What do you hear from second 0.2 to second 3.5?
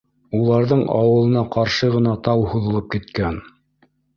Уларҙың ауылына ҡаршы ғына тау һуҙылып киткән